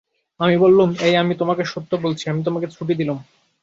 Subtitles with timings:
[0.39, 3.19] আমি বললুম, এই আমি তোমাকে সত্য বলছি, আমি তোমাকে ছুটি দিলুম।